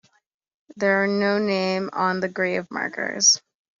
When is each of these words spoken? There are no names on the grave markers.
There 0.77 1.03
are 1.03 1.05
no 1.07 1.37
names 1.37 1.91
on 1.93 2.21
the 2.21 2.27
grave 2.27 2.65
markers. 2.71 3.39